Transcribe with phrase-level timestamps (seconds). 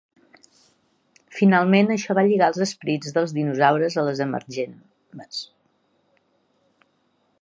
[1.39, 5.45] Finalment això va lligar els esperits dels dinosaures a les energemes.